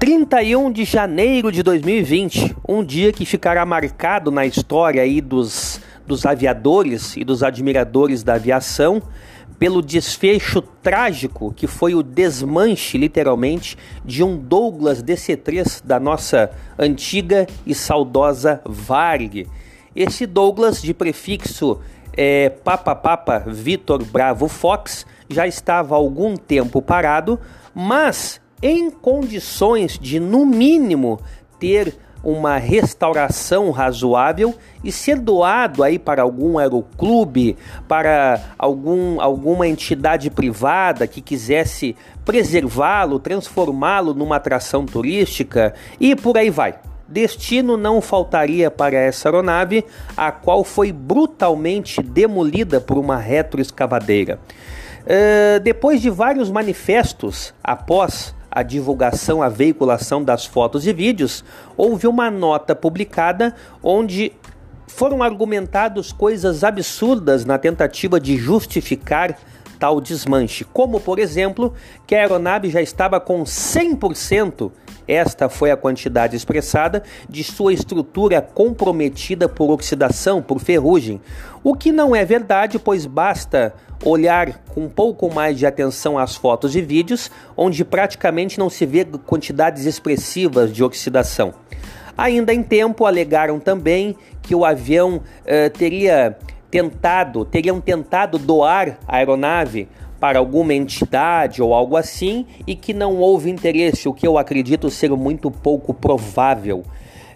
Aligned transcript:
31 0.00 0.72
de 0.72 0.86
janeiro 0.86 1.52
de 1.52 1.62
2020, 1.62 2.56
um 2.66 2.82
dia 2.82 3.12
que 3.12 3.26
ficará 3.26 3.66
marcado 3.66 4.30
na 4.30 4.46
história 4.46 5.02
aí 5.02 5.20
dos, 5.20 5.78
dos 6.06 6.24
aviadores 6.24 7.18
e 7.18 7.22
dos 7.22 7.42
admiradores 7.42 8.22
da 8.22 8.36
aviação 8.36 9.02
pelo 9.58 9.82
desfecho 9.82 10.62
trágico 10.62 11.52
que 11.52 11.66
foi 11.66 11.94
o 11.94 12.02
desmanche, 12.02 12.96
literalmente, 12.96 13.76
de 14.02 14.24
um 14.24 14.38
Douglas 14.38 15.02
DC-3 15.02 15.84
da 15.84 16.00
nossa 16.00 16.50
antiga 16.78 17.46
e 17.66 17.74
saudosa 17.74 18.62
Varg. 18.64 19.46
Esse 19.94 20.24
Douglas, 20.24 20.80
de 20.80 20.94
prefixo 20.94 21.78
é, 22.16 22.48
Papa 22.48 22.94
Papa 22.94 23.44
Vitor 23.46 24.02
Bravo 24.02 24.48
Fox, 24.48 25.04
já 25.28 25.46
estava 25.46 25.94
há 25.94 25.98
algum 25.98 26.38
tempo 26.38 26.80
parado, 26.80 27.38
mas 27.74 28.39
em 28.62 28.90
condições 28.90 29.98
de, 29.98 30.20
no 30.20 30.44
mínimo, 30.44 31.20
ter 31.58 31.96
uma 32.22 32.58
restauração 32.58 33.70
razoável 33.70 34.54
e 34.84 34.92
ser 34.92 35.18
doado 35.18 35.82
aí 35.82 35.98
para 35.98 36.22
algum 36.22 36.58
aeroclube, 36.58 37.56
para 37.88 38.40
algum, 38.58 39.20
alguma 39.20 39.66
entidade 39.66 40.30
privada 40.30 41.06
que 41.06 41.20
quisesse 41.20 41.96
preservá-lo, 42.24 43.18
transformá-lo 43.18 44.14
numa 44.14 44.36
atração 44.36 44.84
turística 44.84 45.74
e 45.98 46.14
por 46.14 46.36
aí 46.36 46.50
vai. 46.50 46.74
Destino 47.08 47.76
não 47.76 48.00
faltaria 48.00 48.70
para 48.70 48.96
essa 48.96 49.28
aeronave, 49.28 49.84
a 50.16 50.30
qual 50.30 50.62
foi 50.62 50.92
brutalmente 50.92 52.00
demolida 52.00 52.80
por 52.80 52.96
uma 52.96 53.16
retroescavadeira. 53.16 54.38
Uh, 55.00 55.58
depois 55.60 56.00
de 56.00 56.08
vários 56.08 56.50
manifestos 56.50 57.52
após 57.64 58.32
a 58.50 58.62
divulgação, 58.62 59.42
a 59.42 59.48
veiculação 59.48 60.24
das 60.24 60.44
fotos 60.44 60.86
e 60.86 60.92
vídeos, 60.92 61.44
houve 61.76 62.06
uma 62.06 62.30
nota 62.30 62.74
publicada 62.74 63.54
onde 63.82 64.32
foram 64.88 65.22
argumentados 65.22 66.12
coisas 66.12 66.64
absurdas 66.64 67.44
na 67.44 67.58
tentativa 67.58 68.18
de 68.18 68.36
justificar 68.36 69.38
tal 69.78 70.00
desmanche, 70.00 70.64
como 70.64 71.00
por 71.00 71.18
exemplo, 71.18 71.72
que 72.06 72.14
a 72.14 72.18
aeronave 72.18 72.68
já 72.68 72.82
estava 72.82 73.18
com 73.18 73.42
100%, 73.44 74.70
esta 75.10 75.48
foi 75.48 75.70
a 75.70 75.76
quantidade 75.76 76.36
expressada, 76.36 77.02
de 77.28 77.42
sua 77.42 77.72
estrutura 77.72 78.40
comprometida 78.40 79.48
por 79.48 79.70
oxidação, 79.70 80.40
por 80.40 80.60
ferrugem, 80.60 81.20
o 81.62 81.74
que 81.74 81.90
não 81.90 82.14
é 82.14 82.24
verdade, 82.24 82.78
pois 82.78 83.06
basta 83.06 83.74
olhar 84.04 84.62
com 84.68 84.84
um 84.84 84.88
pouco 84.88 85.32
mais 85.32 85.58
de 85.58 85.66
atenção 85.66 86.18
às 86.18 86.36
fotos 86.36 86.74
e 86.74 86.80
vídeos, 86.80 87.30
onde 87.56 87.84
praticamente 87.84 88.58
não 88.58 88.70
se 88.70 88.86
vê 88.86 89.04
quantidades 89.04 89.84
expressivas 89.84 90.72
de 90.72 90.82
oxidação. 90.82 91.52
Ainda 92.16 92.52
em 92.52 92.62
tempo, 92.62 93.04
alegaram 93.04 93.58
também 93.58 94.16
que 94.42 94.54
o 94.54 94.64
avião 94.64 95.22
eh, 95.44 95.68
teria 95.68 96.36
tentado, 96.70 97.44
teriam 97.44 97.80
tentado 97.80 98.38
doar 98.38 98.98
a 99.06 99.16
aeronave 99.16 99.88
para 100.20 100.38
alguma 100.38 100.74
entidade 100.74 101.62
ou 101.62 101.74
algo 101.74 101.96
assim 101.96 102.46
e 102.66 102.76
que 102.76 102.92
não 102.92 103.16
houve 103.16 103.50
interesse, 103.50 104.08
o 104.08 104.12
que 104.12 104.26
eu 104.26 104.36
acredito 104.36 104.90
ser 104.90 105.10
muito 105.12 105.50
pouco 105.50 105.94
provável. 105.94 106.84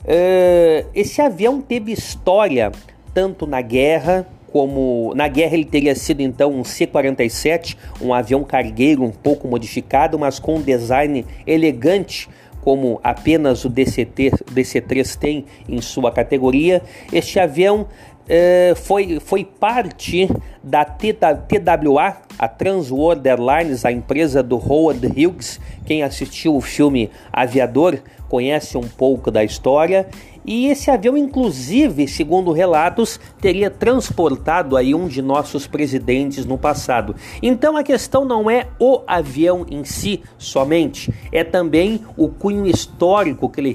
Uh, 0.05 0.87
esse 0.95 1.23
avião 1.23 1.63
teve 1.63 1.91
história 1.91 2.71
tanto 3.15 3.47
na 3.47 3.63
guerra 3.63 4.27
como 4.53 5.13
na 5.17 5.27
guerra 5.27 5.55
ele 5.55 5.65
teria 5.65 5.97
sido 5.97 6.21
então 6.21 6.53
um 6.53 6.63
C-47, 6.63 7.77
um 8.01 8.15
avião 8.15 8.45
cargueiro 8.45 9.03
um 9.03 9.11
pouco 9.11 9.48
modificado, 9.48 10.17
mas 10.17 10.39
com 10.39 10.57
um 10.57 10.63
design 10.63 11.27
elegante 11.45 12.29
como 12.61 13.01
apenas 13.03 13.64
o 13.64 13.69
DCT, 13.69 14.31
DC-3 14.53 15.17
tem 15.17 15.45
em 15.69 15.81
sua 15.81 16.13
categoria. 16.13 16.81
Este 17.13 17.41
avião 17.41 17.89
é, 18.29 18.75
foi, 18.77 19.19
foi 19.20 19.45
parte 19.45 20.29
da 20.64 20.83
TWA, 20.83 22.17
a 22.39 22.48
Transworld 22.48 23.29
Airlines, 23.29 23.85
a 23.85 23.92
empresa 23.92 24.42
do 24.42 24.57
Howard 24.57 25.07
Hughes. 25.07 25.61
Quem 25.85 26.02
assistiu 26.02 26.57
o 26.57 26.61
filme 26.61 27.11
Aviador 27.30 27.98
conhece 28.29 28.79
um 28.79 28.89
pouco 28.89 29.30
da 29.30 29.45
história. 29.45 30.08
E 30.47 30.67
esse 30.67 30.91
avião, 30.91 31.17
inclusive, 31.17 32.07
segundo 32.07 32.52
relatos, 32.52 33.19
teria 33.41 33.70
transportado 33.70 34.77
aí 34.77 34.95
um 34.95 35.08
de 35.08 35.23
nossos 35.23 35.67
presidentes 35.67 36.45
no 36.45 36.58
passado. 36.58 37.14
Então 37.42 37.79
a 37.79 37.83
questão 37.83 38.27
não 38.27 38.51
é 38.51 38.67
o 38.79 39.01
avião 39.07 39.64
em 39.70 39.85
si 39.85 40.23
somente, 40.36 41.13
é 41.33 41.42
também 41.42 42.02
o 42.14 42.29
cunho 42.29 42.67
histórico 42.67 43.48
que 43.48 43.58
ele 43.58 43.75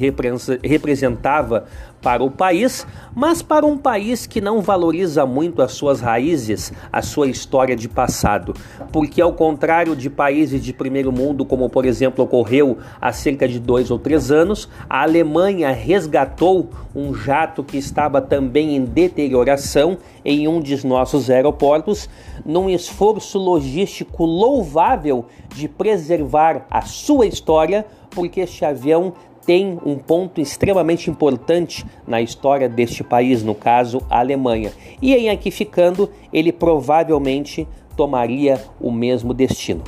representava 0.63 1.65
para 2.01 2.23
o 2.23 2.31
país, 2.31 2.85
mas 3.15 3.41
para 3.41 3.65
um 3.65 3.77
país 3.77 4.25
que 4.25 4.39
não 4.39 4.61
valoriza 4.61 5.25
muito 5.25 5.61
as 5.61 5.73
suas 5.73 5.99
raízes, 5.99 6.71
a 6.91 7.01
sua 7.01 7.27
história 7.27 7.75
de 7.75 7.87
passado. 7.87 8.53
Porque, 8.91 9.21
ao 9.21 9.33
contrário 9.33 9.95
de 9.95 10.09
países 10.09 10.63
de 10.63 10.73
primeiro 10.73 11.11
mundo, 11.11 11.45
como 11.45 11.69
por 11.69 11.85
exemplo 11.85 12.23
ocorreu 12.23 12.77
há 12.99 13.11
cerca 13.11 13.47
de 13.47 13.59
dois 13.59 13.91
ou 13.91 13.99
três 13.99 14.31
anos, 14.31 14.69
a 14.89 15.03
Alemanha 15.03 15.71
resgatou 15.71 16.69
um 16.95 17.13
jato 17.13 17.63
que 17.63 17.77
estava 17.77 18.21
também 18.21 18.75
em 18.75 18.83
deterioração 18.83 19.97
em 20.23 20.47
um 20.47 20.59
dos 20.59 20.83
nossos 20.83 21.29
aeroportos, 21.29 22.09
num 22.45 22.69
esforço 22.69 23.37
logístico 23.37 24.25
louvável 24.25 25.25
de 25.53 25.67
preservar 25.67 26.65
a 26.69 26.81
sua 26.81 27.25
história, 27.25 27.85
porque 28.09 28.41
este 28.41 28.65
avião 28.65 29.13
tem 29.45 29.79
um 29.85 29.97
ponto 29.97 30.39
extremamente 30.39 31.09
importante 31.09 31.85
na 32.07 32.21
história 32.21 32.69
deste 32.69 33.03
país, 33.03 33.43
no 33.43 33.55
caso 33.55 34.01
a 34.09 34.19
Alemanha. 34.19 34.71
E 35.01 35.13
em 35.13 35.29
aqui 35.29 35.51
ficando, 35.51 36.09
ele 36.31 36.51
provavelmente 36.51 37.67
tomaria 37.95 38.61
o 38.79 38.91
mesmo 38.91 39.33
destino. 39.33 39.83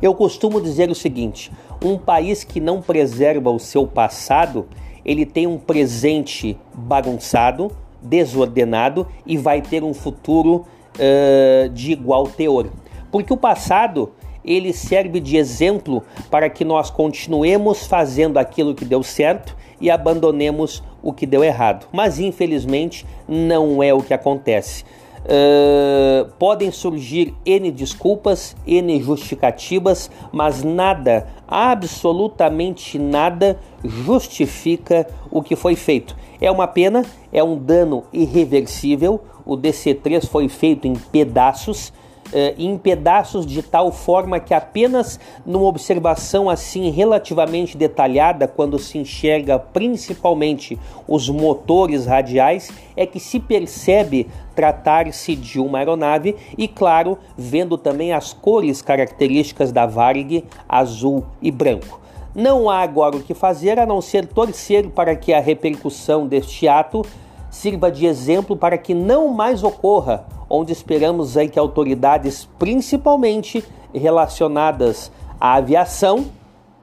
Eu 0.00 0.14
costumo 0.14 0.60
dizer 0.60 0.90
o 0.90 0.94
seguinte: 0.94 1.50
um 1.82 1.96
país 1.96 2.44
que 2.44 2.60
não 2.60 2.80
preserva 2.80 3.50
o 3.50 3.58
seu 3.58 3.86
passado, 3.86 4.66
ele 5.04 5.24
tem 5.24 5.46
um 5.46 5.58
presente 5.58 6.56
bagunçado, 6.74 7.70
desordenado 8.02 9.06
e 9.26 9.36
vai 9.36 9.62
ter 9.62 9.82
um 9.82 9.94
futuro 9.94 10.64
uh, 10.96 11.68
de 11.70 11.92
igual 11.92 12.26
teor. 12.26 12.68
Porque 13.10 13.32
o 13.32 13.36
passado 13.36 14.12
ele 14.44 14.72
serve 14.72 15.20
de 15.20 15.36
exemplo 15.36 16.02
para 16.30 16.50
que 16.50 16.64
nós 16.64 16.90
continuemos 16.90 17.86
fazendo 17.86 18.38
aquilo 18.38 18.74
que 18.74 18.84
deu 18.84 19.02
certo 19.02 19.56
e 19.80 19.90
abandonemos 19.90 20.82
o 21.02 21.12
que 21.12 21.26
deu 21.26 21.42
errado. 21.42 21.86
Mas 21.92 22.18
infelizmente 22.18 23.06
não 23.28 23.82
é 23.82 23.92
o 23.92 24.02
que 24.02 24.14
acontece. 24.14 24.84
Uh, 25.24 26.30
podem 26.38 26.70
surgir 26.70 27.34
N 27.46 27.70
desculpas, 27.70 28.54
N 28.66 29.02
justificativas, 29.02 30.10
mas 30.30 30.62
nada, 30.62 31.26
absolutamente 31.48 32.98
nada, 32.98 33.58
justifica 33.82 35.06
o 35.30 35.42
que 35.42 35.56
foi 35.56 35.76
feito. 35.76 36.14
É 36.38 36.50
uma 36.50 36.66
pena, 36.66 37.06
é 37.32 37.42
um 37.42 37.56
dano 37.56 38.04
irreversível. 38.12 39.18
O 39.46 39.56
DC3 39.56 40.26
foi 40.26 40.46
feito 40.48 40.86
em 40.86 40.94
pedaços 40.94 41.90
eh, 42.34 42.54
em 42.58 42.76
pedaços 42.76 43.46
de 43.46 43.62
tal 43.62 43.92
forma 43.92 44.40
que 44.40 44.52
apenas 44.52 45.20
numa 45.46 45.66
observação 45.66 46.50
assim 46.50 46.90
relativamente 46.90 47.76
detalhada, 47.76 48.48
quando 48.48 48.76
se 48.76 48.98
enxerga 48.98 49.56
principalmente 49.56 50.76
os 51.06 51.28
motores 51.28 52.06
radiais, 52.06 52.72
é 52.96 53.06
que 53.06 53.20
se 53.20 53.38
percebe 53.38 54.26
tratar-se 54.54 55.36
de 55.36 55.60
uma 55.60 55.78
aeronave 55.78 56.34
e, 56.58 56.66
claro, 56.66 57.16
vendo 57.38 57.78
também 57.78 58.12
as 58.12 58.32
cores 58.32 58.82
características 58.82 59.70
da 59.70 59.86
Varig, 59.86 60.44
azul 60.68 61.24
e 61.40 61.52
branco. 61.52 62.00
Não 62.34 62.68
há 62.68 62.80
agora 62.80 63.16
o 63.16 63.22
que 63.22 63.32
fazer 63.32 63.78
a 63.78 63.86
não 63.86 64.00
ser 64.00 64.26
torcer 64.26 64.88
para 64.88 65.14
que 65.14 65.32
a 65.32 65.38
repercussão 65.38 66.26
deste 66.26 66.66
ato 66.66 67.06
sirva 67.54 67.90
de 67.90 68.04
exemplo 68.04 68.56
para 68.56 68.76
que 68.76 68.92
não 68.92 69.28
mais 69.28 69.62
ocorra 69.62 70.26
onde 70.50 70.72
esperamos 70.72 71.36
aí 71.36 71.48
que 71.48 71.58
autoridades, 71.58 72.48
principalmente 72.58 73.64
relacionadas 73.94 75.10
à 75.40 75.54
aviação, 75.54 76.26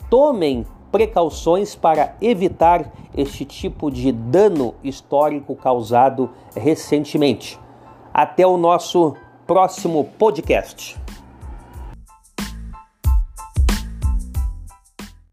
tomem 0.10 0.66
precauções 0.90 1.76
para 1.76 2.16
evitar 2.22 2.90
este 3.16 3.44
tipo 3.44 3.92
de 3.92 4.14
dano 4.14 4.74
histórico 4.82 5.56
causado 5.56 6.30
recentemente. 6.56 7.60
Até 8.14 8.48
o 8.48 8.56
nosso 8.56 9.16
próximo 9.46 10.06
podcast. 10.18 11.01